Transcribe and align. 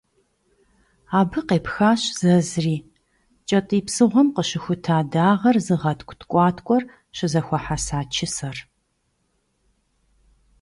Абы 1.19 1.39
къепхащ 1.47 2.01
зэзри- 2.19 2.77
кӏэтӏий 3.47 3.81
псыгъуэм 3.85 4.27
къыщыхута 4.35 4.97
дагъэр 5.11 5.57
зыгъэткӏу 5.65 6.17
ткӏуаткӏуэр 6.19 6.83
щызэхуэхьэса 7.15 7.99
«чысэр». 8.13 8.57